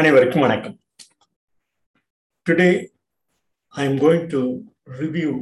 அனைவருக்கும் 0.00 0.42
வணக்கம் 0.44 0.76
today 2.46 2.68
I 3.72 3.82
am 3.88 3.98
going 4.04 4.24
to 4.34 4.40
review 5.00 5.32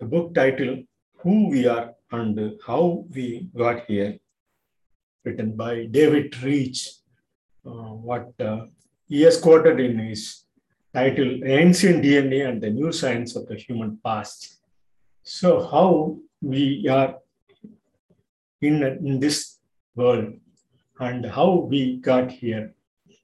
the 0.00 0.08
book 0.14 0.26
title 0.38 0.72
Who 1.20 1.34
We 1.52 1.60
Are 1.74 1.86
and 2.12 2.36
How 2.66 2.82
We 3.14 3.48
Got 3.56 3.78
Here, 3.86 4.10
written 5.24 5.48
by 5.62 5.72
David 5.96 6.28
Reach. 6.42 6.80
Uh, 7.64 7.92
what 8.08 8.28
uh, 8.40 8.66
he 9.10 9.22
has 9.22 9.38
quoted 9.46 9.80
in 9.80 9.98
his 9.98 10.44
title 10.94 11.30
Ancient 11.60 12.04
DNA 12.04 12.48
and 12.48 12.60
the 12.66 12.70
New 12.70 12.92
Science 13.00 13.34
of 13.36 13.46
the 13.48 13.56
Human 13.56 13.98
Past. 14.04 14.60
So, 15.22 15.66
how 15.74 15.90
we 16.40 16.86
are 16.98 17.10
in, 18.62 18.82
in 18.82 19.18
this 19.20 19.58
world 19.96 20.34
and 21.00 21.24
how 21.26 21.50
we 21.72 21.96
got 22.12 22.30
here, 22.30 22.74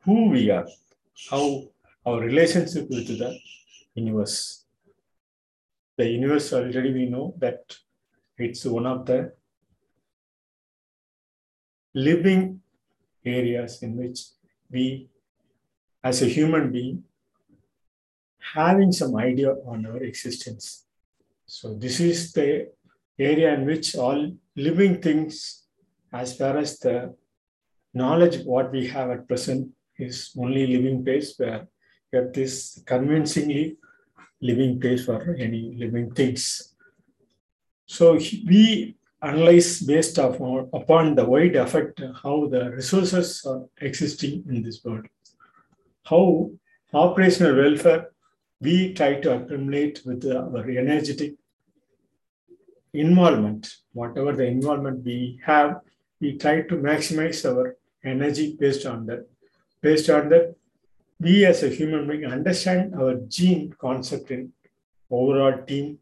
who 0.05 0.29
we 0.29 0.49
are, 0.49 0.67
how 1.29 1.63
our 2.05 2.19
relationship 2.19 2.89
with 2.89 3.07
the 3.07 3.37
universe. 3.93 4.65
The 5.97 6.07
universe 6.07 6.53
already 6.53 6.93
we 6.93 7.05
know 7.07 7.33
that 7.39 7.75
it's 8.37 8.63
one 8.65 8.85
of 8.85 9.05
the 9.05 9.33
living 11.93 12.61
areas 13.25 13.83
in 13.83 13.97
which 13.97 14.19
we, 14.71 15.09
as 16.03 16.21
a 16.21 16.25
human 16.25 16.71
being, 16.71 17.03
having 18.53 18.91
some 18.91 19.15
idea 19.17 19.51
on 19.65 19.85
our 19.85 19.97
existence. 19.97 20.85
So 21.45 21.73
this 21.73 21.99
is 21.99 22.31
the 22.31 22.69
area 23.17 23.53
in 23.53 23.65
which 23.65 23.95
all 23.95 24.31
living 24.55 25.01
things, 25.01 25.63
as 26.13 26.37
far 26.37 26.57
as 26.57 26.79
the 26.79 27.13
knowledge 27.93 28.45
what 28.45 28.71
we 28.71 28.87
have 28.87 29.09
at 29.09 29.27
present 29.27 29.69
is 29.99 30.31
only 30.37 30.67
living 30.67 31.03
place 31.03 31.33
where 31.37 31.67
earth 32.13 32.37
is 32.37 32.81
convincingly 32.85 33.77
living 34.41 34.79
place 34.79 35.05
for 35.05 35.35
any 35.37 35.75
living 35.77 36.11
things. 36.11 36.73
So 37.85 38.13
we 38.13 38.95
analyze 39.21 39.81
based 39.81 40.17
upon, 40.17 40.69
upon 40.73 41.15
the 41.15 41.25
wide 41.25 41.55
effect 41.55 42.01
how 42.23 42.47
the 42.47 42.71
resources 42.71 43.45
are 43.45 43.65
existing 43.81 44.45
in 44.47 44.61
this 44.63 44.83
world. 44.83 45.05
How 46.03 46.51
operational 46.93 47.55
welfare 47.55 48.11
we 48.61 48.93
try 48.93 49.19
to 49.19 49.37
accumulate 49.37 50.01
with 50.05 50.25
our 50.25 50.69
energetic 50.69 51.35
involvement. 52.93 53.73
Whatever 53.93 54.35
the 54.35 54.45
involvement 54.45 55.03
we 55.03 55.39
have, 55.45 55.81
we 56.19 56.37
try 56.37 56.61
to 56.61 56.75
maximize 56.75 57.49
our 57.49 57.77
energy 58.03 58.55
based 58.59 58.85
on 58.85 59.05
that. 59.07 59.27
Based 59.81 60.09
on 60.09 60.29
that, 60.29 60.55
we 61.19 61.45
as 61.45 61.63
a 61.63 61.69
human 61.69 62.07
being 62.07 62.25
understand 62.25 62.95
our 62.95 63.15
gene 63.27 63.73
concept 63.77 64.31
in 64.31 64.51
overall 65.09 65.61
team 65.65 65.99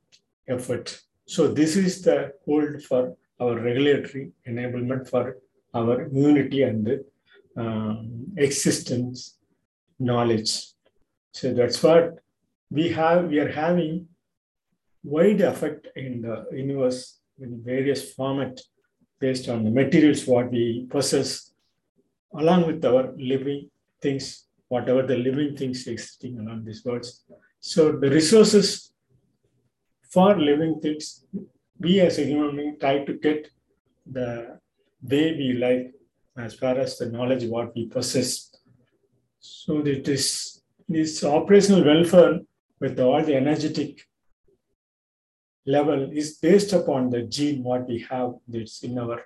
effort. 0.47 1.01
So 1.25 1.47
this 1.47 1.75
is 1.75 2.01
the 2.01 2.33
hold 2.45 2.83
for 2.83 3.15
our 3.39 3.59
regulatory 3.59 4.31
enablement 4.47 5.09
for 5.09 5.37
our 5.73 6.07
unity 6.07 6.63
and 6.63 6.99
um, 7.55 8.25
existence 8.37 9.37
knowledge. 9.99 10.67
So 11.31 11.53
that's 11.53 11.81
what 11.83 12.19
we 12.69 12.89
have. 12.89 13.25
We 13.25 13.39
are 13.39 13.51
having 13.51 14.07
wide 15.03 15.41
effect 15.41 15.87
in 15.95 16.21
the 16.21 16.45
universe 16.51 17.19
in 17.39 17.63
various 17.63 18.13
format 18.13 18.59
based 19.19 19.47
on 19.49 19.63
the 19.63 19.71
materials 19.71 20.25
what 20.27 20.51
we 20.51 20.87
possess, 20.89 21.46
along 22.33 22.67
with 22.67 22.83
our 22.85 23.13
living 23.17 23.69
things 24.01 24.47
whatever 24.69 25.03
the 25.03 25.17
living 25.17 25.55
things 25.55 25.87
existing 25.87 26.39
along 26.39 26.65
these 26.65 26.83
worlds. 26.83 27.23
So 27.59 27.93
the 27.93 28.09
resources 28.09 28.91
for 30.09 30.37
living 30.37 30.79
things, 30.81 31.25
we 31.79 31.99
as 32.01 32.17
a 32.19 32.25
human 32.25 32.55
being 32.55 32.79
try 32.79 33.03
to 33.05 33.13
get 33.13 33.49
the 34.09 34.59
way 35.01 35.33
we 35.33 35.53
like 35.53 35.93
as 36.37 36.53
far 36.55 36.77
as 36.77 36.97
the 36.97 37.09
knowledge 37.09 37.45
what 37.45 37.73
we 37.75 37.87
possess. 37.87 38.51
So 39.39 39.79
it 39.79 40.07
is 40.07 40.61
this 40.87 41.23
operational 41.23 41.83
welfare 41.83 42.39
with 42.79 42.99
all 42.99 43.23
the 43.23 43.35
energetic 43.35 44.01
level 45.65 46.09
is 46.13 46.37
based 46.37 46.71
upon 46.73 47.09
the 47.09 47.23
gene 47.23 47.63
what 47.63 47.87
we 47.87 47.99
have 48.09 48.33
that's 48.47 48.83
in 48.83 48.97
our 48.97 49.21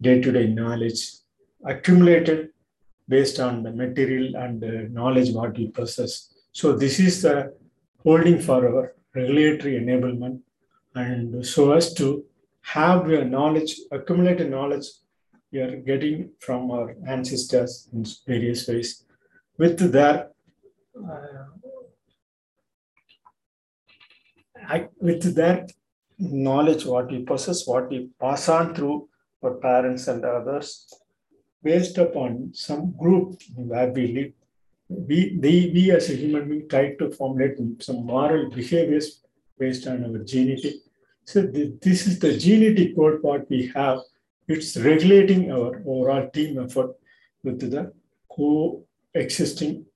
day-to-day 0.00 0.48
knowledge 0.48 1.02
accumulated 1.64 2.50
based 3.08 3.38
on 3.40 3.62
the 3.62 3.72
material 3.72 4.36
and 4.36 4.60
the 4.60 4.88
knowledge 4.90 5.30
what 5.32 5.56
we 5.56 5.68
possess. 5.68 6.32
So 6.52 6.72
this 6.72 6.98
is 6.98 7.22
the 7.22 7.54
holding 8.02 8.40
for 8.40 8.66
our 8.68 8.94
regulatory 9.14 9.74
enablement 9.80 10.40
and 10.94 11.44
so 11.44 11.72
as 11.72 11.92
to 11.94 12.24
have 12.62 13.10
your 13.10 13.24
knowledge, 13.24 13.78
accumulated 13.90 14.50
knowledge 14.50 14.86
we 15.52 15.60
are 15.60 15.76
getting 15.76 16.30
from 16.40 16.70
our 16.70 16.96
ancestors 17.06 17.88
in 17.92 18.04
various 18.26 18.66
ways. 18.66 19.04
With 19.56 19.78
their 19.92 20.30
uh, 20.96 21.44
with 25.00 25.34
that 25.34 25.70
knowledge 26.18 26.84
what 26.86 27.10
we 27.10 27.22
possess, 27.22 27.66
what 27.66 27.88
we 27.90 28.08
pass 28.20 28.48
on 28.48 28.74
through 28.74 29.08
our 29.42 29.54
parents 29.54 30.08
and 30.08 30.24
others, 30.24 30.88
based 31.64 31.98
upon 31.98 32.50
some 32.52 32.94
group 32.96 33.40
where 33.56 33.90
we 33.90 34.06
live, 34.16 34.32
we, 34.88 35.38
they, 35.40 35.70
we 35.74 35.90
as 35.90 36.10
a 36.10 36.14
human 36.14 36.48
being 36.48 36.68
try 36.68 36.94
to 36.96 37.10
formulate 37.10 37.56
some 37.82 38.04
moral 38.04 38.50
behaviors 38.50 39.22
based 39.58 39.86
on 39.86 40.04
our 40.04 40.18
genetic. 40.18 40.74
So 41.24 41.42
the, 41.42 41.76
this 41.80 42.06
is 42.06 42.18
the 42.18 42.36
genetic 42.36 42.94
code 42.94 43.22
what 43.22 43.48
we 43.48 43.72
have. 43.74 44.00
It's 44.46 44.76
regulating 44.76 45.50
our 45.50 45.82
overall 45.86 46.28
team 46.28 46.62
effort 46.62 46.90
with 47.42 47.60
the 47.60 47.92
coexisting, 48.28 49.86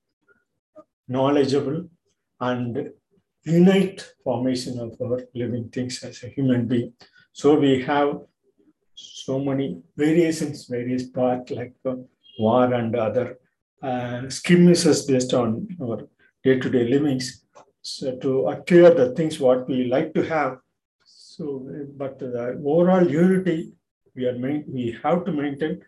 knowledgeable, 1.07 1.87
and 2.41 2.89
unite 3.43 4.13
formation 4.23 4.79
of 4.79 4.97
our 5.01 5.21
living 5.35 5.69
things 5.69 6.03
as 6.03 6.23
a 6.23 6.29
human 6.29 6.67
being. 6.67 6.93
So 7.31 7.59
we 7.59 7.81
have 7.83 8.21
so 8.99 9.39
many 9.39 9.81
variations, 9.95 10.65
various 10.65 11.03
parts 11.07 11.51
like 11.51 11.73
uh, 11.85 11.95
war 12.37 12.73
and 12.73 12.95
other 12.95 13.39
uh, 13.81 14.29
skirmishes 14.29 15.05
based 15.05 15.33
on 15.33 15.67
our 15.81 15.99
day-to-day 16.43 16.85
livings. 16.87 17.45
So 17.81 18.17
to 18.17 18.47
acquire 18.47 18.93
the 18.93 19.13
things 19.15 19.39
what 19.39 19.67
we 19.67 19.85
like 19.85 20.13
to 20.15 20.23
have. 20.23 20.57
So, 21.05 21.45
but 21.95 22.19
the 22.19 22.61
overall 22.65 23.09
unity 23.09 23.71
we 24.15 24.25
are 24.25 24.37
main, 24.37 24.65
we 24.67 24.97
have 25.03 25.25
to 25.25 25.31
maintain 25.31 25.81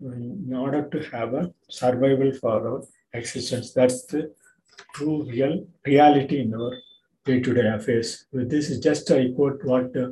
in 0.00 0.52
order 0.54 0.88
to 0.88 0.98
have 1.10 1.34
a 1.34 1.52
survival 1.68 2.32
for 2.32 2.68
our 2.68 2.82
existence. 3.12 3.72
That's 3.72 4.06
the 4.06 4.34
true 4.94 5.24
real 5.24 5.66
reality 5.84 6.40
in 6.40 6.54
our 6.54 6.72
day-to-day 7.24 7.68
affairs. 7.68 8.26
This 8.32 8.70
is 8.70 8.80
just 8.80 9.10
a 9.10 9.32
quote 9.34 9.64
what 9.64 9.96
uh, 9.96 10.08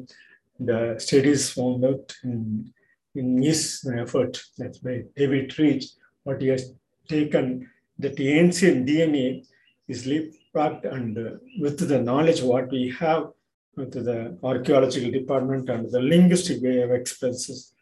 the 0.59 0.97
studies 0.99 1.51
found 1.51 1.85
out 1.85 2.15
in, 2.23 2.73
in 3.15 3.43
his 3.43 3.89
effort, 3.97 4.41
that's 4.57 4.79
by 4.79 5.05
David 5.17 5.59
Reach, 5.59 5.87
what 6.23 6.41
he 6.41 6.49
has 6.49 6.73
taken 7.09 7.69
that 7.99 8.17
the 8.17 8.33
ancient 8.33 8.87
DNA 8.89 9.47
is 9.89 10.09
packed 10.55 10.85
and 10.85 11.19
uh, 11.19 11.31
with 11.61 11.89
the 11.89 12.01
knowledge 12.01 12.43
what 12.43 12.71
we 12.71 12.95
have 12.99 13.29
with 13.77 13.93
the 13.93 14.39
archaeological 14.43 15.11
department 15.11 15.69
and 15.69 15.91
the 15.91 16.01
linguistic 16.01 16.63
way 16.63 16.81
of 16.81 16.91
expresses. 16.93 17.73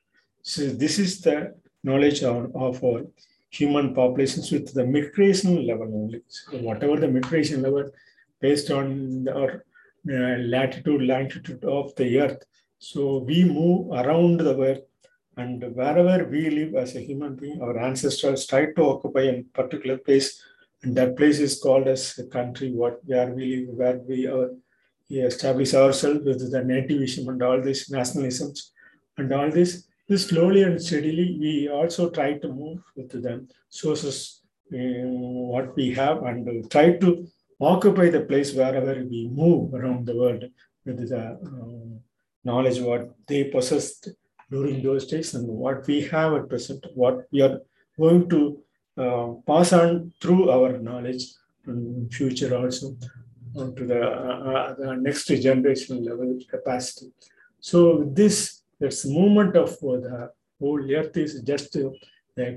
So 0.43 0.67
this 0.67 0.99
is 0.99 1.21
the 1.21 1.55
knowledge 1.85 2.23
of, 2.23 2.55
of 2.57 2.83
our 2.83 3.03
human 3.51 3.95
populations 3.95 4.51
with 4.51 4.73
the 4.73 4.87
migration 4.87 5.67
level 5.67 5.89
only. 5.95 6.23
So 6.29 6.59
whatever 6.59 6.97
the 6.97 7.09
migration 7.09 7.63
level 7.63 7.91
based 8.41 8.71
on 8.71 9.29
our 9.29 9.65
uh, 10.11 10.39
latitude, 10.39 11.03
longitude 11.03 11.65
of 11.65 11.95
the 11.97 12.19
earth, 12.19 12.43
so 12.89 13.19
we 13.29 13.45
move 13.45 13.93
around 14.01 14.39
the 14.47 14.55
earth, 14.69 14.85
and 15.37 15.63
wherever 15.77 16.25
we 16.33 16.51
live 16.51 16.75
as 16.75 16.97
a 16.97 17.01
human 17.09 17.37
being, 17.37 17.63
our 17.63 17.79
ancestors 17.79 18.45
tried 18.51 18.75
to 18.77 18.83
occupy 18.93 19.25
a 19.33 19.43
particular 19.59 19.99
place, 19.99 20.29
and 20.83 20.97
that 20.97 21.17
place 21.17 21.39
is 21.39 21.61
called 21.65 21.87
as 21.87 22.19
a 22.19 22.27
country. 22.27 22.73
What 22.73 22.99
where 23.05 23.31
we 23.37 23.45
live, 23.53 23.69
where 23.81 23.99
we, 24.09 24.27
uh, 24.27 24.49
we 25.09 25.21
establish 25.21 25.75
ourselves 25.75 26.25
with 26.25 26.41
the 26.55 26.63
nativism 26.73 27.29
and 27.29 27.41
all 27.41 27.61
these 27.63 27.89
nationalisms, 27.89 28.59
and 29.17 29.33
all 29.33 29.51
this. 29.59 29.87
This 30.09 30.27
slowly 30.27 30.63
and 30.65 30.83
steadily, 30.83 31.39
we 31.41 31.69
also 31.69 32.11
try 32.11 32.31
to 32.39 32.49
move 32.49 32.81
with 32.97 33.11
the 33.11 33.47
sources 33.69 34.43
uh, 34.75 35.07
what 35.55 35.77
we 35.77 35.95
have 35.95 36.25
and 36.25 36.69
try 36.69 36.97
to 37.05 37.29
occupy 37.61 38.11
the 38.11 38.23
place 38.23 38.53
wherever 38.53 38.95
we 39.13 39.29
move 39.33 39.73
around 39.73 40.05
the 40.05 40.17
world 40.17 40.43
with 40.85 41.09
the 41.09 41.17
uh, 41.17 41.99
knowledge 42.45 42.81
what 42.81 43.11
they 43.27 43.45
possessed 43.45 44.09
during 44.51 44.83
those 44.83 45.07
days 45.07 45.35
and 45.35 45.47
what 45.49 45.87
we 45.87 46.03
have 46.03 46.35
at 46.35 46.49
present, 46.49 46.85
what 46.95 47.27
we 47.33 47.41
are 47.41 47.61
going 47.99 48.29
to 48.29 48.41
uh, 48.97 49.29
pass 49.47 49.73
on 49.73 50.13
through 50.21 50.51
our 50.51 50.79
knowledge 50.79 51.25
in 51.67 52.09
future 52.11 52.55
also 52.57 52.97
uh, 53.59 53.71
to 53.77 53.87
the, 53.87 54.03
uh, 54.03 54.75
the 54.75 54.97
next 54.97 55.27
generation 55.27 56.05
level 56.05 56.39
capacity. 56.49 57.11
So 57.61 57.99
with 57.99 58.15
this, 58.15 58.63
this 58.79 59.07
movement 59.07 59.57
of 59.57 59.79
the 59.81 60.31
whole 60.59 60.83
earth 60.91 61.17
is 61.17 61.41
just 61.43 61.77
uh, 61.77 61.91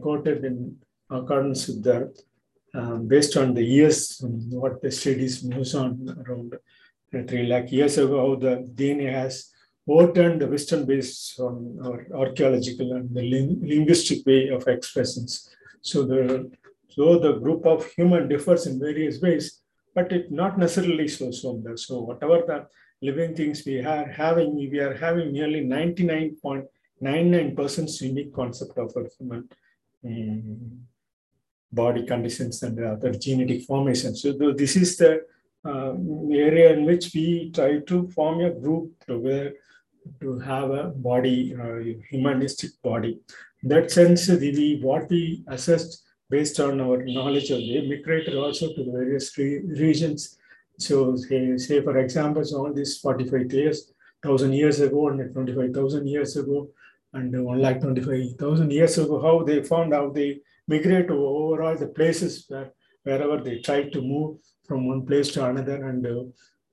quoted 0.01 0.43
in 0.43 0.77
accordance 1.09 1.67
with 1.67 1.83
the 1.83 2.13
um, 2.73 3.07
based 3.07 3.37
on 3.37 3.53
the 3.53 3.63
years 3.63 4.21
what 4.49 4.81
the 4.81 4.91
studies 4.91 5.43
moves 5.43 5.73
on 5.75 5.89
around 6.25 6.55
three 7.29 7.47
lakh 7.47 7.71
years 7.71 7.97
ago 7.97 8.17
how 8.23 8.35
the 8.35 8.55
DNA 8.77 9.09
has 9.13 9.51
overturned 9.87 10.41
the 10.41 10.47
Western 10.47 10.85
based 10.85 11.39
on 11.39 11.79
our 11.83 12.07
archaeological 12.13 12.93
and 12.93 13.13
the 13.13 13.21
linguistic 13.61 14.25
way 14.25 14.47
of 14.49 14.67
expressions. 14.67 15.55
So 15.81 16.03
the 16.03 16.51
so 16.89 17.19
the 17.19 17.33
group 17.33 17.65
of 17.65 17.85
human 17.91 18.27
differs 18.29 18.67
in 18.67 18.79
various 18.79 19.21
ways, 19.21 19.61
but 19.93 20.11
it 20.11 20.31
not 20.31 20.57
necessarily 20.57 21.07
so 21.07 21.29
so. 21.31 21.63
So 21.75 21.99
whatever 21.99 22.41
the 22.47 22.65
living 23.01 23.35
things 23.35 23.63
we 23.65 23.79
are 23.79 24.07
having, 24.07 24.55
we 24.55 24.79
are 24.79 24.95
having 24.95 25.33
nearly 25.33 25.65
99.99% 25.65 28.01
unique 28.01 28.33
concept 28.33 28.77
of 28.77 28.95
a 28.95 29.09
human 29.17 29.49
um, 30.05 30.85
body 31.71 32.05
conditions 32.05 32.61
and 32.63 32.81
other 32.83 33.11
genetic 33.11 33.63
formations. 33.63 34.21
So 34.21 34.31
this 34.31 34.77
is 34.77 34.97
the 34.97 35.25
uh, 35.65 35.93
area 36.31 36.73
in 36.73 36.85
which 36.85 37.11
we 37.13 37.51
try 37.51 37.79
to 37.79 38.07
form 38.09 38.41
a 38.41 38.51
group 38.51 38.93
where 39.07 39.53
to 40.21 40.39
have 40.39 40.71
a 40.71 40.83
body, 40.95 41.55
uh, 41.55 41.99
humanistic 42.09 42.71
body. 42.83 43.19
In 43.63 43.69
that 43.69 43.91
sense, 43.91 44.27
the, 44.27 44.79
what 44.81 45.09
we 45.09 45.43
assessed 45.47 46.03
based 46.29 46.59
on 46.59 46.81
our 46.81 47.03
knowledge 47.03 47.51
of 47.51 47.59
the 47.59 47.87
migrated 47.87 48.35
also 48.35 48.73
to 48.73 48.83
the 48.83 48.91
various 48.91 49.37
re 49.37 49.59
regions. 49.59 50.37
So 50.77 51.15
say, 51.15 51.57
say 51.57 51.81
for 51.81 51.97
example, 51.97 52.43
so 52.43 52.65
all 52.65 52.73
these 52.73 52.97
45 52.97 53.53
years, 53.53 53.91
1000 54.23 54.53
years 54.53 54.79
ago 54.79 55.09
and 55.09 55.33
25,000 55.33 56.07
years 56.07 56.35
ago, 56.35 56.69
and 57.13 57.45
1 57.45 57.61
lakh 57.61 57.81
25,000 57.81 58.71
years 58.71 58.97
ago, 58.97 59.21
how 59.21 59.43
they 59.43 59.63
found 59.63 59.93
out 59.93 60.13
they 60.13 60.41
migrate 60.67 61.09
over 61.09 61.63
all 61.63 61.77
the 61.77 61.87
places 61.87 62.45
where 62.49 62.71
wherever 63.03 63.37
they 63.41 63.59
try 63.59 63.83
to 63.89 64.01
move 64.01 64.37
from 64.67 64.87
one 64.87 65.05
place 65.05 65.29
to 65.31 65.45
another 65.45 65.77
and 65.89 66.05
uh, 66.05 66.23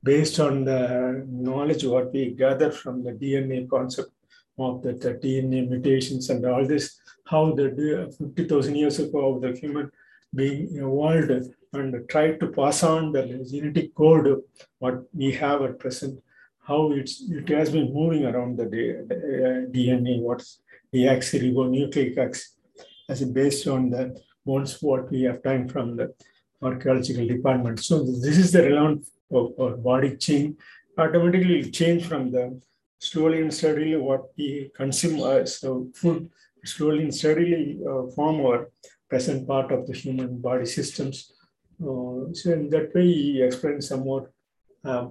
based 0.03 0.41
on 0.41 0.65
the 0.65 1.25
knowledge 1.29 1.85
what 1.85 2.13
we 2.13 2.31
gather 2.31 2.71
from 2.71 3.03
the 3.05 3.13
DNA 3.13 3.69
concept 3.69 4.11
of 4.59 4.83
the, 4.83 4.93
the 4.93 5.15
DNA 5.15 5.69
mutations 5.69 6.29
and 6.31 6.45
all 6.45 6.67
this, 6.67 7.01
how 7.25 7.53
the 7.53 8.15
50,000 8.19 8.75
years 8.75 8.99
ago 8.99 9.35
of 9.35 9.43
the 9.43 9.53
human 9.59 9.91
being 10.35 10.77
evolved 10.77 11.31
and 11.73 12.09
tried 12.09 12.39
to 12.41 12.49
pass 12.49 12.83
on 12.83 13.13
the 13.13 13.23
genetic 13.51 13.95
code 13.95 14.43
what 14.79 15.03
we 15.15 15.33
have 15.33 15.63
at 15.63 15.79
present, 15.79 16.21
how 16.67 16.93
it's, 16.93 17.23
it 17.31 17.49
has 17.49 17.71
been 17.71 17.93
moving 17.93 18.25
around 18.27 18.59
the, 18.59 18.65
DNA, 18.65 20.19
uh, 20.19 20.23
what's 20.23 20.61
the 20.91 21.05
nucleic 21.05 22.19
acid, 22.19 22.43
as 23.09 23.25
based 23.25 23.67
on 23.67 23.91
the 23.91 24.21
ones 24.45 24.79
what 24.81 25.11
we 25.11 25.23
have 25.23 25.43
time 25.43 25.69
from 25.69 25.97
the 25.97 26.13
archaeological 26.61 27.27
department. 27.27 27.81
So 27.81 28.05
this 28.05 28.39
is 28.39 28.53
the 28.53 28.63
relevant 28.63 29.07
or, 29.33 29.77
body 29.77 30.17
change 30.17 30.57
automatically 30.99 31.71
change 31.71 32.07
from 32.07 32.31
the 32.31 32.61
slowly 32.99 33.41
and 33.41 33.53
steadily 33.53 33.97
what 33.97 34.23
we 34.37 34.71
consume 34.77 35.19
as 35.21 35.65
food 35.95 36.31
slowly 36.65 37.03
and 37.05 37.15
steadily 37.15 37.81
uh, 37.91 38.03
form 38.15 38.45
our 38.47 38.69
present 39.09 39.47
part 39.47 39.73
of 39.73 39.87
the 39.87 39.93
human 39.93 40.39
body 40.39 40.67
systems. 40.67 41.33
Uh, 41.81 42.33
so 42.33 42.53
in 42.53 42.71
that 42.71 42.95
way, 42.95 43.07
he 43.07 43.43
explains 43.43 43.89
some 43.89 44.01
more 44.01 44.31
uh, 44.85 45.09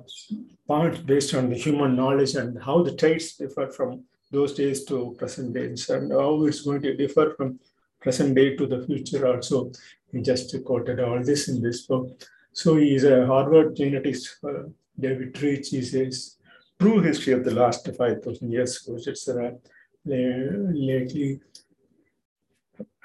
parts 0.68 1.00
based 1.00 1.34
on 1.34 1.50
the 1.50 1.56
human 1.56 1.96
knowledge 1.96 2.36
and 2.36 2.62
how 2.64 2.82
the 2.84 2.96
traits 2.96 3.36
differ 3.36 3.68
from 3.70 4.04
those 4.32 4.54
days 4.54 4.86
to 4.86 5.16
present 5.20 5.54
days 5.54 5.90
and 5.90 6.12
how 6.12 6.44
it's 6.46 6.62
going 6.62 6.82
to 6.82 6.96
differ 6.96 7.34
from 7.36 7.60
present 8.00 8.34
day 8.36 8.56
to 8.56 8.66
the 8.66 8.86
future 8.86 9.28
also. 9.28 9.72
He 10.12 10.22
just 10.22 10.56
quoted 10.66 11.00
all 11.00 11.24
this 11.24 11.48
in 11.50 11.62
this 11.62 11.86
book. 11.86 12.08
So 12.54 12.76
he's 12.76 13.04
a 13.04 13.26
Harvard 13.26 13.76
geneticist, 13.76 14.44
uh, 14.44 14.70
David 15.00 15.42
Reich. 15.42 15.66
He 15.66 15.82
says, 15.82 16.38
true 16.80 17.00
history 17.00 17.34
of 17.34 17.44
the 17.46 17.52
last 17.52 17.86
5,000 17.86 18.52
years, 18.52 18.84
which 18.88 19.08
is 19.08 19.28
uh, 19.30 19.52
lately, 20.06 21.40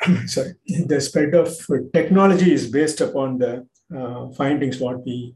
sorry, 0.26 0.54
the 0.66 1.00
spread 1.00 1.34
of 1.34 1.54
technology 1.92 2.52
is 2.52 2.70
based 2.70 3.00
upon 3.00 3.38
the 3.38 3.66
uh, 3.96 4.28
findings 4.30 4.78
what 4.80 5.04
we 5.04 5.34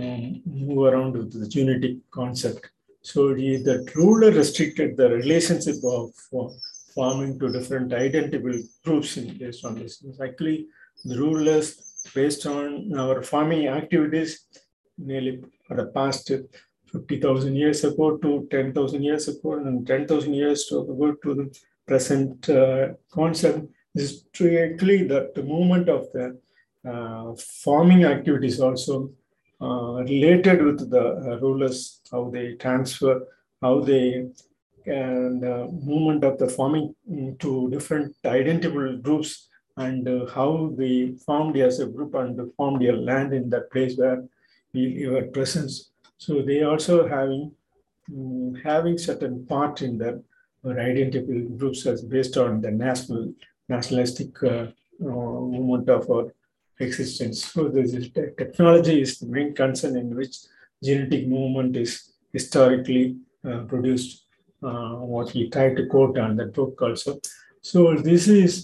um, 0.00 0.42
move 0.44 0.92
around 0.92 1.12
with 1.16 1.38
the 1.38 1.48
genetic 1.48 1.98
concept. 2.10 2.70
So 3.02 3.34
the, 3.34 3.58
the 3.58 3.88
ruler 3.94 4.32
restricted 4.32 4.96
the 4.96 5.10
relationship 5.10 5.76
of 5.84 6.10
uh, 6.36 6.52
farming 6.94 7.38
to 7.38 7.52
different 7.52 7.92
identical 7.92 8.58
groups 8.84 9.16
in, 9.16 9.36
based 9.36 9.64
on 9.64 9.74
this. 9.76 10.02
Actually, 10.22 10.66
the 11.04 11.18
rulers 11.18 11.83
based 12.14 12.46
on 12.46 12.92
our 12.98 13.22
farming 13.22 13.68
activities 13.68 14.46
nearly 14.98 15.42
for 15.66 15.76
the 15.76 15.86
past 15.86 16.30
50,000 16.92 17.56
years 17.56 17.82
ago 17.84 18.16
to 18.18 18.46
10,000 18.50 19.02
years 19.02 19.28
ago 19.28 19.54
and 19.54 19.86
10,000 19.86 20.34
years 20.34 20.66
to 20.66 20.80
ago 20.80 21.12
to 21.22 21.34
the 21.34 21.58
present 21.86 22.48
uh, 22.48 22.88
concept 23.12 23.66
is 23.94 24.24
actually 24.34 25.04
that 25.08 25.34
the 25.34 25.42
movement 25.42 25.88
of 25.88 26.06
the 26.12 26.38
uh, 26.88 27.34
farming 27.64 28.04
activities 28.04 28.60
also 28.60 29.10
uh, 29.60 30.02
related 30.02 30.62
with 30.62 30.90
the 30.90 31.06
uh, 31.06 31.38
rulers, 31.40 32.00
how 32.10 32.30
they 32.30 32.54
transfer, 32.54 33.26
how 33.62 33.80
they 33.80 34.26
and 34.86 35.42
uh, 35.44 35.66
movement 35.70 36.24
of 36.24 36.36
the 36.38 36.48
farming 36.48 36.94
to 37.38 37.70
different 37.70 38.14
identifiable 38.26 38.98
groups 38.98 39.48
and 39.76 40.06
uh, 40.08 40.26
how 40.26 40.72
we 40.76 41.16
formed 41.26 41.56
as 41.56 41.80
a 41.80 41.86
group 41.86 42.14
and 42.14 42.40
formed 42.56 42.82
a 42.84 42.92
land 42.92 43.32
in 43.32 43.50
that 43.50 43.70
place 43.70 43.96
where 43.96 44.24
we 44.72 45.06
were 45.06 45.24
present. 45.24 45.70
So 46.18 46.42
they 46.42 46.62
also 46.62 47.08
having 47.08 47.52
um, 48.12 48.54
having 48.62 48.98
certain 48.98 49.46
part 49.46 49.82
in 49.82 49.98
the 49.98 50.22
or 50.62 50.78
identical 50.80 51.40
groups 51.58 51.86
as 51.86 52.02
based 52.02 52.36
on 52.36 52.60
the 52.60 52.70
national 52.70 53.32
nationalistic 53.68 54.42
uh, 54.42 54.66
uh, 55.02 55.40
movement 55.54 55.88
of 55.88 56.10
our 56.10 56.32
existence. 56.80 57.44
So 57.44 57.68
this 57.68 57.92
is 57.92 58.10
technology 58.12 59.02
is 59.02 59.18
the 59.18 59.26
main 59.26 59.54
concern 59.54 59.96
in 59.96 60.14
which 60.14 60.36
genetic 60.82 61.26
movement 61.28 61.76
is 61.76 62.12
historically 62.32 63.16
uh, 63.48 63.60
produced. 63.64 64.22
Uh, 64.62 64.96
what 64.96 65.34
we 65.34 65.50
try 65.50 65.74
to 65.74 65.84
quote 65.86 66.16
on 66.16 66.36
that 66.36 66.54
book 66.54 66.80
also. 66.80 67.20
So 67.60 67.96
this 67.96 68.28
is 68.28 68.62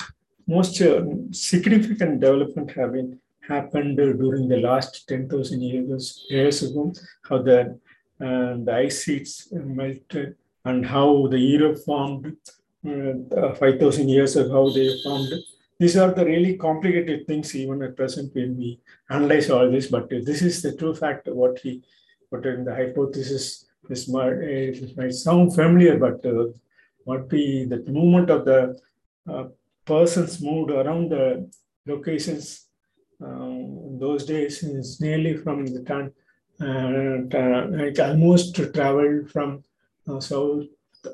most 0.57 0.81
uh, 0.83 1.03
significant 1.31 2.21
development 2.21 2.71
have 2.73 2.93
been 2.93 3.11
happened 3.53 3.97
during 3.97 4.49
the 4.49 4.61
last 4.69 5.09
10,000 5.09 5.63
years, 5.63 6.25
years 6.29 6.63
ago, 6.63 6.93
how 7.29 7.39
the, 7.49 7.61
uh, 8.27 8.53
the 8.67 8.75
ice 8.87 9.05
sheets 9.05 9.49
melted 9.53 10.37
and 10.65 10.87
how 10.87 11.27
the 11.29 11.39
Europe 11.39 11.79
formed 11.85 12.37
uh, 12.87 13.55
5,000 13.55 14.09
years 14.09 14.37
ago, 14.37 14.53
how 14.53 14.71
they 14.71 14.89
formed. 15.03 15.33
These 15.79 15.97
are 15.97 16.13
the 16.13 16.25
really 16.25 16.57
complicated 16.57 17.27
things 17.27 17.55
even 17.57 17.83
at 17.83 17.97
present 17.97 18.35
when 18.35 18.57
we 18.57 18.81
analyze 19.09 19.49
all 19.51 19.71
this, 19.71 19.87
but 19.87 20.11
this 20.11 20.43
is 20.43 20.63
the 20.63 20.77
true 20.77 20.95
fact 20.95 21.29
what 21.29 21.59
he 21.59 21.83
put 22.31 22.45
in 22.47 22.65
the 22.65 22.75
hypothesis. 22.75 23.67
This 23.89 24.09
might, 24.09 24.33
it 24.33 24.97
might 24.97 25.15
sound 25.15 25.55
familiar, 25.55 25.99
but 25.99 26.25
uh, 26.25 26.47
what 27.05 27.29
be 27.29 27.65
the 27.65 27.79
movement 27.91 28.29
of 28.31 28.45
the 28.45 28.79
uh, 29.29 29.45
persons 29.95 30.41
moved 30.49 30.71
around 30.81 31.11
the 31.17 31.25
locations 31.93 32.47
um, 33.27 33.99
those 33.99 34.25
days 34.25 34.63
is 34.63 35.01
nearly 35.01 35.37
from 35.37 35.67
the 35.67 35.83
time 35.93 36.09
uh, 36.61 37.77
like 37.81 37.99
almost 37.99 38.55
traveled 38.75 39.31
from 39.31 39.65
uh, 40.09 40.21
South 40.21 40.65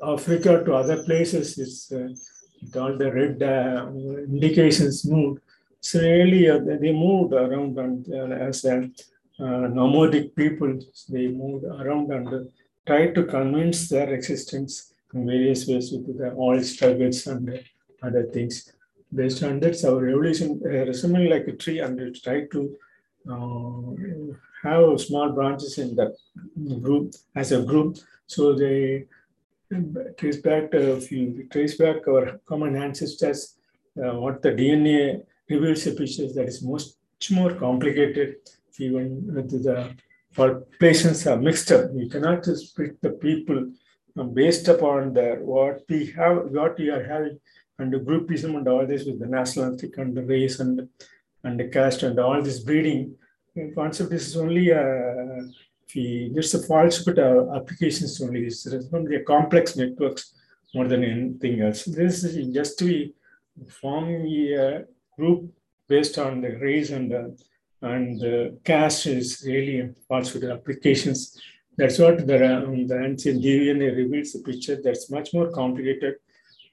Africa 0.03 0.63
to 0.65 0.75
other 0.75 1.03
places. 1.05 1.59
It's 1.59 1.93
uh, 1.93 2.81
all 2.81 2.97
the 2.97 3.13
red 3.13 3.43
uh, 3.43 3.89
indications 4.35 5.05
moved. 5.05 5.41
So 5.81 6.01
really, 6.01 6.51
uh, 6.51 6.59
they 6.59 6.93
moved 6.93 7.33
around 7.33 7.79
and 7.79 8.07
uh, 8.13 8.35
as 8.49 8.65
a 8.65 8.91
nomadic 9.39 10.35
people, 10.35 10.79
they 11.09 11.29
moved 11.29 11.65
around 11.65 12.11
and 12.13 12.49
tried 12.87 13.15
to 13.15 13.25
convince 13.25 13.89
their 13.89 14.13
existence 14.15 14.93
in 15.15 15.27
various 15.27 15.67
ways 15.69 15.93
with 15.93 16.19
the 16.19 16.35
oil 16.37 16.63
struggles 16.63 17.27
and 17.27 17.63
other 18.07 18.25
things. 18.25 18.73
Based 19.15 19.43
on 19.43 19.61
that, 19.61 19.83
our 19.85 20.09
evolution 20.09 20.61
uh, 20.65 20.69
resembling 20.91 21.31
like 21.31 21.47
a 21.49 21.53
tree 21.53 21.79
and 21.81 21.99
it 22.01 22.23
tried 22.23 22.51
to 22.53 22.77
uh, 23.31 24.35
have 24.63 25.01
small 25.01 25.31
branches 25.33 25.79
in 25.79 25.95
that 25.97 26.15
group 26.81 27.15
as 27.35 27.53
a 27.53 27.63
group. 27.63 27.99
So 28.27 28.55
they 28.55 29.07
trace 30.19 30.39
back, 30.39 30.75
uh, 30.75 30.97
if 30.99 31.11
you 31.13 31.49
trace 31.51 31.77
back 31.77 32.07
our 32.09 32.41
common 32.47 32.77
ancestors, 32.77 33.57
uh, 34.03 34.15
what 34.15 34.43
the 34.43 34.51
DNA 34.51 35.23
reveals 35.49 35.87
a 35.87 35.93
picture 35.93 36.33
that 36.33 36.49
is 36.49 36.63
much 36.63 36.85
more 37.31 37.55
complicated, 37.55 38.37
even 38.79 39.35
with 39.35 39.51
the 39.65 39.95
populations 40.35 41.27
are 41.27 41.37
mixed 41.37 41.73
up. 41.73 41.91
You 41.95 42.09
cannot 42.09 42.45
just 42.45 42.69
split 42.69 43.01
the 43.01 43.11
people 43.11 43.73
based 44.33 44.69
upon 44.69 45.13
their 45.15 45.37
what 45.41 45.83
we 45.89 46.07
have, 46.13 46.37
what 46.51 46.79
we 46.79 46.91
are 46.91 47.05
having, 47.05 47.39
and 47.79 47.93
the 47.93 47.99
groupism 47.99 48.57
and 48.57 48.69
all 48.69 48.87
this 48.87 49.05
with 49.05 49.19
the 49.19 49.27
nationalistic 49.27 49.99
and 49.99 50.17
the 50.17 50.23
race 50.23 50.61
and 50.61 50.89
and 51.45 51.61
the 51.61 51.69
caste 51.69 52.03
and 52.03 52.19
all 52.19 52.43
this 52.43 52.61
breeding 52.61 53.15
concept 53.75 54.11
this 54.11 54.27
is 54.27 54.37
only 54.37 54.71
a 54.71 55.49
just 56.35 56.55
a 56.55 56.59
false 56.59 57.03
but 57.05 57.19
uh, 57.19 57.55
applications 57.55 58.21
only. 58.21 58.47
is 58.47 58.67
only 58.93 59.17
a 59.17 59.23
complex 59.23 59.77
networks 59.77 60.35
more 60.75 60.89
than 60.89 61.05
anything 61.05 61.63
else. 61.63 61.85
This 61.85 62.25
is 62.25 62.55
just 62.55 62.79
to 62.81 63.11
form 63.69 64.09
a 64.11 64.85
group 65.17 65.53
based 65.89 66.19
on 66.19 66.41
the 66.41 66.57
race 66.57 66.91
and 66.91 67.13
uh, 67.13 67.29
and 67.83 68.19
the 68.21 68.59
caste 68.65 69.07
is 69.07 69.45
really 69.47 69.91
falsehood 70.09 70.45
applications. 70.45 71.41
That's 71.77 71.99
what 71.99 72.27
the, 72.27 72.57
um, 72.57 72.87
the 72.87 73.05
ancient 73.05 73.45
DNA 73.45 73.95
reveals 73.95 74.35
a 74.35 74.39
picture 74.39 74.81
that's 74.83 75.11
much 75.11 75.35
more 75.35 75.51
complicated 75.51 76.15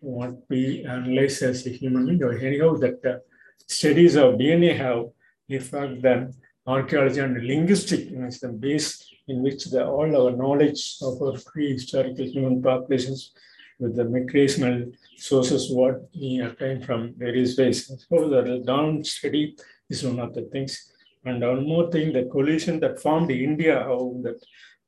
what 0.04 0.34
we 0.50 0.84
analyze 0.86 1.42
as 1.42 1.66
a 1.66 1.70
human 1.70 2.06
being. 2.06 2.24
Or 2.24 2.38
anyhow, 2.38 2.76
that 2.76 3.04
uh, 3.06 3.20
studies 3.68 4.16
of 4.16 4.36
DNA 4.36 4.76
have 4.78 5.06
in 5.50 5.62
fact 5.62 6.02
the 6.02 6.34
archaeology 6.68 7.20
and 7.20 7.46
linguistic 7.46 8.08
is 8.12 8.40
the 8.40 8.50
base 8.50 9.10
in 9.28 9.42
which 9.42 9.66
the, 9.66 9.86
all 9.86 10.10
our 10.16 10.36
knowledge 10.36 10.98
of 11.02 11.22
our 11.22 11.34
prehistorical 11.34 12.30
human 12.30 12.62
populations 12.62 13.32
with 13.80 13.96
the 13.96 14.04
migrational 14.04 14.94
sources 15.18 15.72
what 15.72 16.02
we 16.14 16.40
obtain 16.40 16.82
from 16.82 17.14
various 17.18 17.58
ways. 17.58 17.88
So 18.10 18.30
the 18.30 18.64
down 18.66 19.04
study 19.04 19.56
is 19.90 20.04
one 20.04 20.20
of 20.20 20.34
the 20.34 20.44
things. 20.52 20.92
And 21.26 21.42
one 21.42 21.68
more 21.68 21.90
thing, 21.90 22.12
the 22.12 22.26
coalition 22.26 22.80
that 22.82 23.02
formed 23.02 23.32
India, 23.32 23.80
how 23.80 24.16
that 24.24 24.40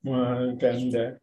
uh, 0.07 0.67
and 0.67 1.17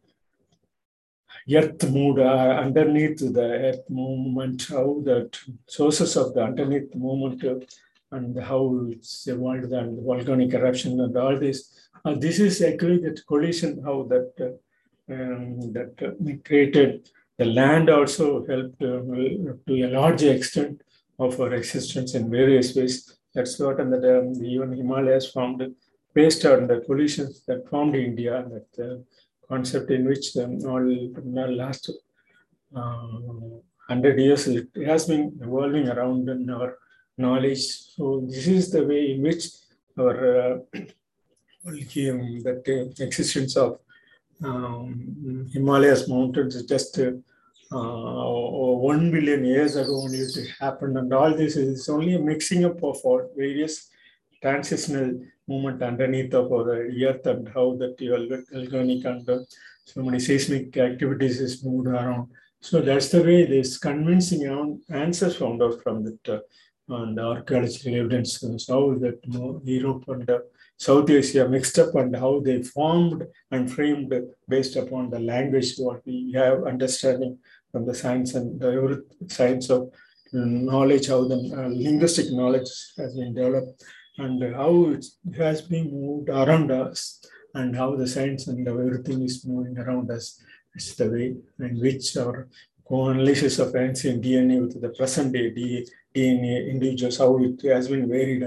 earth 1.51 1.89
moved 1.91 2.19
uh, 2.19 2.59
underneath 2.65 3.19
the 3.19 3.49
earth 3.67 3.89
movement, 3.89 4.67
how 4.69 5.01
the 5.03 5.29
sources 5.67 6.15
of 6.15 6.33
the 6.33 6.43
underneath 6.43 6.93
movement 6.95 7.43
uh, 7.43 8.15
and 8.15 8.39
how 8.39 8.87
it's 8.89 9.27
evolved 9.27 9.71
and 9.71 10.03
volcanic 10.03 10.53
eruption 10.53 10.99
and 10.99 11.17
all 11.17 11.37
this. 11.39 11.89
Uh, 12.05 12.15
this 12.15 12.39
is 12.39 12.61
actually 12.61 12.99
that 12.99 13.25
collision, 13.27 13.81
how 13.83 14.03
that 14.03 14.31
uh, 14.39 15.13
um, 15.13 15.73
that 15.73 15.93
uh, 16.01 16.13
created 16.47 17.09
the 17.37 17.45
land 17.45 17.89
also 17.89 18.45
helped 18.45 18.81
uh, 18.81 19.01
to 19.67 19.83
a 19.83 19.89
large 19.89 20.23
extent 20.23 20.81
of 21.19 21.39
our 21.41 21.53
existence 21.53 22.13
in 22.15 22.29
various 22.29 22.75
ways. 22.75 23.17
That's 23.33 23.59
what 23.59 23.79
and 23.79 23.91
that 23.93 24.05
um, 24.17 24.43
even 24.43 24.71
Himalayas 24.71 25.31
formed 25.31 25.75
based 26.13 26.45
on 26.45 26.67
the 26.67 26.81
collisions 26.81 27.43
that 27.47 27.67
formed 27.69 27.95
India, 27.95 28.45
that 28.53 29.03
concept 29.53 29.89
in 29.97 30.05
which 30.11 30.25
um, 30.37 30.59
the 30.59 31.47
last 31.61 31.83
uh, 32.75 33.17
hundred 33.89 34.17
years 34.25 34.47
it 34.47 34.69
has 34.91 35.05
been 35.11 35.25
evolving 35.41 35.87
around 35.93 36.29
in 36.29 36.49
our 36.49 36.69
knowledge. 37.17 37.63
So 37.95 38.03
this 38.27 38.47
is 38.47 38.71
the 38.75 38.83
way 38.91 39.01
in 39.13 39.21
which 39.27 39.43
our 39.99 40.15
uh, 40.41 40.57
that 42.47 42.63
uh, 42.67 43.03
existence 43.07 43.55
of 43.55 43.79
um, 44.43 45.47
Himalayas 45.53 46.07
mountains 46.09 46.55
is 46.55 46.65
just 46.65 46.99
uh, 46.99 47.11
one 48.91 49.11
billion 49.11 49.45
years 49.45 49.75
ago 49.75 49.95
only 50.03 50.19
it 50.19 50.49
happened, 50.59 50.97
and 50.97 51.13
all 51.13 51.33
this 51.41 51.55
is 51.55 51.87
only 51.89 52.15
a 52.15 52.19
mixing 52.19 52.65
up 52.65 52.77
of 52.83 52.97
all 53.03 53.21
various 53.37 53.89
transitional 54.41 55.09
movement 55.47 55.81
underneath 55.81 56.33
of 56.33 56.51
our 56.51 56.69
earth 56.69 57.25
and 57.25 57.47
how 57.49 57.75
that 57.75 57.95
volcanic 58.51 59.05
and 59.05 59.27
so 59.85 60.01
many 60.01 60.19
seismic 60.19 60.75
activities 60.77 61.41
is 61.41 61.63
moved 61.63 61.87
around. 61.87 62.29
So 62.61 62.81
that's 62.81 63.09
the 63.09 63.21
way 63.21 63.45
this 63.45 63.77
convincing 63.77 64.41
answers 64.89 65.35
found 65.35 65.61
out 65.61 65.81
from 65.83 66.05
that 66.05 66.29
uh, 66.29 66.39
and 66.89 67.19
archaeological 67.19 67.95
evidence 67.95 68.41
how 68.67 68.93
that 68.95 69.19
Europe 69.63 70.03
and 70.07 70.29
uh, 70.29 70.39
South 70.77 71.09
Asia 71.09 71.47
mixed 71.47 71.79
up 71.79 71.95
and 71.95 72.15
how 72.15 72.41
they 72.41 72.61
formed 72.61 73.25
and 73.51 73.71
framed 73.71 74.13
based 74.49 74.75
upon 74.75 75.09
the 75.09 75.19
language 75.19 75.75
what 75.77 76.01
we 76.05 76.33
have 76.35 76.65
understanding 76.65 77.37
from 77.71 77.85
the 77.85 77.95
science 77.95 78.33
and 78.35 78.59
the 78.59 79.03
science 79.29 79.69
of 79.69 79.91
knowledge, 80.33 81.07
how 81.07 81.23
the 81.27 81.35
uh, 81.35 81.69
linguistic 81.69 82.31
knowledge 82.31 82.69
has 82.97 83.15
been 83.15 83.33
developed 83.33 83.83
and 84.17 84.55
how 84.55 84.91
it 84.91 85.05
has 85.37 85.61
been 85.61 85.91
moved 85.91 86.29
around 86.29 86.71
us 86.71 87.25
and 87.53 87.75
how 87.75 87.95
the 87.95 88.07
science 88.07 88.47
and 88.47 88.67
everything 88.67 89.21
is 89.23 89.45
moving 89.45 89.77
around 89.77 90.09
us. 90.11 90.41
It's 90.75 90.95
the 90.95 91.09
way 91.09 91.35
in 91.59 91.79
which 91.79 92.15
our 92.17 92.47
co-analysis 92.87 93.59
of 93.59 93.75
ancient 93.75 94.23
DNA 94.23 94.59
with 94.61 94.81
the 94.81 94.89
present 94.89 95.33
day 95.33 95.51
DNA 95.51 96.69
individuals, 96.69 97.17
how 97.17 97.37
it 97.39 97.61
has 97.63 97.87
been 97.87 98.07
varied. 98.07 98.43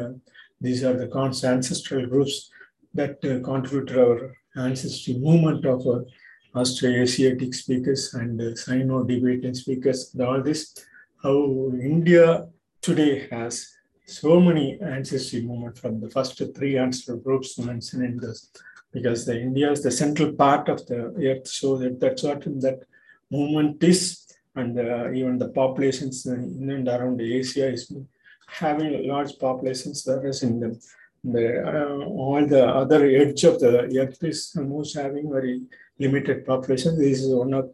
These 0.60 0.84
are 0.84 0.94
the 0.94 1.10
ancestral 1.44 2.06
groups 2.06 2.50
that 2.94 3.24
uh, 3.24 3.44
contribute 3.44 3.88
to 3.88 4.00
our 4.06 4.36
ancestry 4.56 5.14
movement 5.14 5.64
of 5.66 5.86
our 5.86 6.04
Austroasiatic 6.54 7.54
speakers 7.54 8.14
and 8.14 8.40
uh, 8.40 8.54
Sino-Tibetan 8.54 9.54
speakers. 9.54 10.16
All 10.18 10.42
this, 10.42 10.74
how 11.22 11.70
India 11.78 12.46
today 12.80 13.28
has 13.30 13.75
so 14.06 14.40
many 14.40 14.78
ancestry 14.80 15.42
movement 15.42 15.78
from 15.78 16.00
the 16.00 16.10
first 16.10 16.40
three 16.56 16.78
ancestral 16.78 17.18
groups 17.18 17.58
mentioned 17.58 18.04
in 18.04 18.16
this, 18.16 18.50
because 18.92 19.26
the 19.26 19.38
India 19.38 19.70
is 19.70 19.82
the 19.82 19.90
central 19.90 20.32
part 20.32 20.68
of 20.68 20.86
the 20.86 21.12
earth, 21.30 21.46
so 21.48 21.76
that 21.76 22.00
that's 22.00 22.22
what 22.22 22.42
that 22.44 22.80
movement 23.30 23.82
is 23.82 24.26
and 24.54 24.78
uh, 24.78 25.10
even 25.12 25.38
the 25.38 25.48
populations 25.50 26.24
in 26.26 26.70
and 26.70 26.88
around 26.88 27.20
Asia 27.20 27.68
is 27.68 27.92
having 28.46 29.06
large 29.06 29.38
populations, 29.38 30.02
whereas 30.06 30.42
in 30.42 30.60
the, 30.60 30.80
the 31.24 31.46
uh, 31.66 32.04
all 32.06 32.46
the 32.46 32.64
other 32.64 33.04
edge 33.04 33.44
of 33.44 33.58
the 33.60 33.72
earth 34.00 34.22
is 34.22 34.54
almost 34.56 34.96
having 34.96 35.30
very 35.30 35.62
limited 35.98 36.46
population. 36.46 36.98
This 36.98 37.22
is 37.22 37.34
one 37.34 37.54
of, 37.54 37.70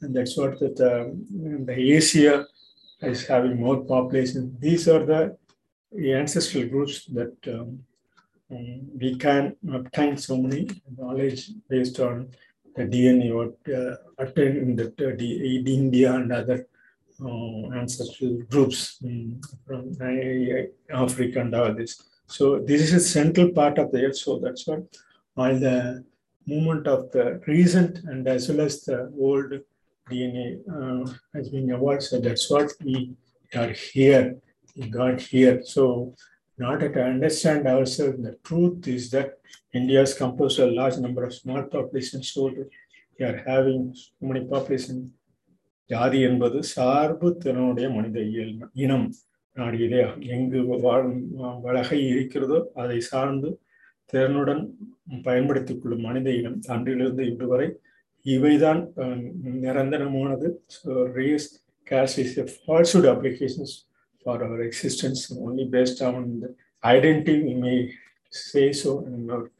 and 0.00 0.14
that's 0.16 0.36
what 0.36 0.58
that 0.60 0.80
um, 0.80 1.66
the 1.66 1.74
Asia 1.74 2.46
is 3.02 3.26
having 3.26 3.60
more 3.60 3.84
population. 3.84 4.56
These 4.58 4.88
are 4.88 5.04
the 5.04 5.36
ancestral 5.96 6.66
groups 6.68 7.06
that 7.06 7.36
um, 7.48 7.78
um, 8.50 8.80
we 8.98 9.16
can 9.16 9.56
obtain 9.72 10.16
so 10.16 10.36
many 10.36 10.68
knowledge 10.96 11.50
based 11.68 11.98
on 12.00 12.28
the 12.76 12.84
DNA 12.84 13.32
what 13.32 13.56
uh, 13.72 13.96
attained 14.18 14.58
in 14.58 14.76
the, 14.76 14.86
uh, 14.86 15.16
the 15.16 15.74
India 15.74 16.12
and 16.14 16.32
other 16.32 16.66
uh, 17.24 17.70
ancestral 17.72 18.42
groups 18.50 18.98
um, 19.04 19.40
from 19.66 19.96
Africa 20.90 21.40
and 21.40 21.54
all 21.54 21.72
this. 21.72 22.02
So 22.26 22.58
this 22.58 22.80
is 22.82 22.92
a 22.92 23.00
central 23.00 23.50
part 23.50 23.78
of 23.78 23.92
the 23.92 24.04
earth. 24.04 24.16
So 24.16 24.38
that's 24.38 24.66
what 24.66 24.82
all 25.36 25.54
the 25.58 26.04
movement 26.46 26.86
of 26.86 27.10
the 27.12 27.40
recent 27.46 27.98
and 28.04 28.26
as 28.28 28.48
well 28.48 28.62
as 28.62 28.84
the 28.84 29.12
old 29.18 29.52
DNA 30.10 30.60
uh, 30.68 31.10
has 31.34 31.48
been 31.48 31.70
evolved. 31.70 32.02
So 32.02 32.20
that's 32.20 32.50
what 32.50 32.72
we 32.82 33.14
are 33.54 33.70
here, 33.70 34.36
God 34.76 35.20
here. 35.20 35.62
So 35.62 36.14
in 36.58 36.64
order 36.64 36.88
to 36.92 37.02
understand 37.02 37.66
ourselves, 37.66 38.22
the 38.22 38.36
truth 38.44 38.86
is 38.88 39.10
that 39.10 39.38
India 39.72 40.02
is 40.02 40.14
composed 40.14 40.58
of 40.58 40.68
a 40.68 40.72
large 40.72 40.98
number 40.98 41.24
of 41.24 41.34
small 41.34 41.62
populations. 41.64 42.32
So 42.32 42.52
we 43.18 43.24
are 43.24 43.42
having 43.46 43.94
so 43.94 44.26
many 44.26 44.44
population. 44.46 44.98
ஜாதி 45.90 46.18
என்பது 46.20 46.58
சார்பு 46.70 47.28
திறனுடைய 47.42 47.86
மனித 47.96 48.18
இயல் 48.30 48.52
இனம் 48.84 49.04
நாடியதே 49.56 49.98
எங்கு 50.34 50.60
வழகை 51.66 51.98
இருக்கிறதோ 52.12 52.58
அதை 52.82 52.96
சார்ந்து 53.10 53.50
திறனுடன் 54.12 54.62
பயன்படுத்திக் 55.26 55.80
கொள்ளும் 55.82 56.04
மனித 56.06 56.30
இனம் 56.40 56.56
அன்றிலிருந்து 56.74 57.24
இன்று 57.30 57.48
வரை 57.52 57.68
இவைதான் 58.26 58.80
நிரந்தரமானது 59.64 60.48
race 61.18 61.50
caste 61.86 62.18
is 62.24 62.30
a 62.42 62.46
falsehood 62.66 63.06
applications 63.12 63.72
for 64.24 64.42
our 64.42 64.60
existence 64.62 65.30
only 65.32 65.66
based 65.66 66.00
on 66.02 66.40
the 66.40 66.54
identity 66.82 67.42
we 67.42 67.54
may 67.54 67.94
say 68.30 68.72
so 68.72 69.00
in 69.06 69.30
our 69.30 69.50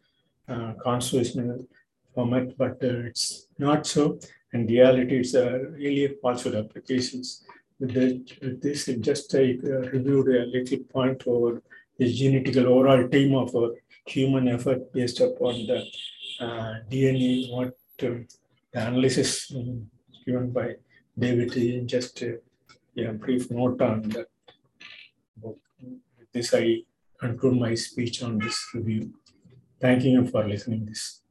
uh, 0.49 0.73
constitutional 0.83 1.67
format, 2.15 2.57
but 2.57 2.83
uh, 2.83 3.09
it's 3.09 3.47
not 3.59 3.87
so. 3.87 4.19
In 4.53 4.67
reality, 4.67 5.21
is 5.21 5.35
uh, 5.35 5.59
really 5.73 6.17
falsehood 6.23 6.55
applications. 6.55 7.45
With, 7.81 7.95
with 8.41 8.63
this, 8.63 8.87
just 9.01 9.35
I 9.35 9.59
uh, 9.65 9.91
reviewed 9.95 10.29
a 10.29 10.47
little 10.47 10.79
point 10.93 11.25
over 11.27 11.63
the 11.99 12.05
genetical 12.05 12.67
overall 12.67 13.09
team 13.09 13.35
of 13.35 13.55
our 13.57 13.71
human 14.07 14.49
effort 14.49 14.93
based 14.93 15.21
upon 15.21 15.67
the 15.67 15.85
uh, 16.41 16.75
DNA, 16.91 17.51
what 17.51 17.75
um, 18.03 18.27
the 18.73 18.87
analysis 18.87 19.53
um, 19.55 19.91
given 20.25 20.51
by 20.51 20.75
David, 21.19 21.89
just 21.89 22.23
uh, 22.23 22.27
yeah, 22.95 23.13
brief 23.13 23.51
note 23.51 23.81
on 23.81 24.03
that. 24.11 24.27
This, 26.35 26.53
I 26.53 26.83
conclude 27.19 27.59
my 27.59 27.75
speech 27.75 28.23
on 28.23 28.39
this 28.39 28.59
review. 28.75 29.15
Thanking 29.81 30.13
you 30.13 30.27
for 30.27 30.47
listening 30.47 30.85
this. 30.85 31.24